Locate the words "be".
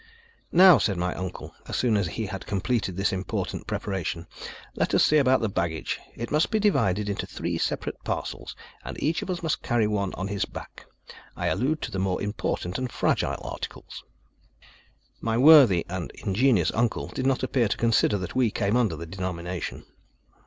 6.49-6.57